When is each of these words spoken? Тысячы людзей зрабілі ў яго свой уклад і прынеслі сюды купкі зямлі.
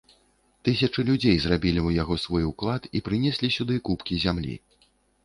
Тысячы 0.67 1.03
людзей 1.09 1.35
зрабілі 1.43 1.79
ў 1.87 2.03
яго 2.03 2.17
свой 2.23 2.43
уклад 2.51 2.87
і 3.01 3.03
прынеслі 3.09 3.51
сюды 3.57 3.79
купкі 3.91 4.19
зямлі. 4.25 4.57